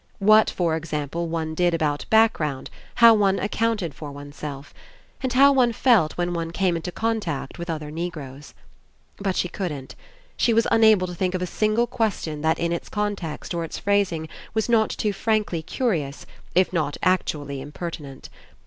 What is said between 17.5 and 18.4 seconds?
impertinent.